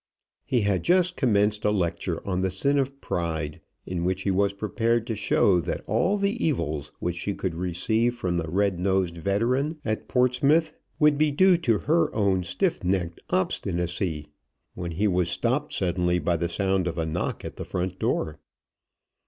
He 0.43 0.61
had 0.61 0.81
just 0.81 1.15
commenced 1.15 1.63
a 1.63 1.69
lecture 1.69 2.27
on 2.27 2.41
the 2.41 2.49
sin 2.49 2.79
of 2.79 3.01
pride, 3.01 3.61
in 3.85 4.03
which 4.03 4.23
he 4.23 4.31
was 4.31 4.51
prepared 4.51 5.05
to 5.05 5.13
show 5.13 5.59
that 5.59 5.83
all 5.85 6.17
the 6.17 6.43
evils 6.43 6.91
which 6.97 7.15
she 7.15 7.35
could 7.35 7.53
receive 7.53 8.15
from 8.15 8.37
the 8.37 8.49
red 8.49 8.79
nosed 8.79 9.15
veteran 9.19 9.77
at 9.85 10.07
Portsmouth 10.07 10.73
would 10.97 11.19
be 11.19 11.29
due 11.29 11.55
to 11.57 11.77
her 11.85 12.11
own 12.15 12.43
stiff 12.43 12.83
necked 12.83 13.19
obstinacy, 13.29 14.25
when 14.73 14.93
he 14.93 15.07
was 15.07 15.29
stopped 15.29 15.71
suddenly 15.71 16.17
by 16.17 16.35
the 16.35 16.49
sound 16.49 16.87
of 16.87 16.97
a 16.97 17.05
knock 17.05 17.45
at 17.45 17.57
the 17.57 17.63
front 17.63 17.99
door. 17.99 18.39